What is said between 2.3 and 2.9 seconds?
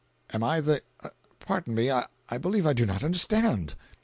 believe I do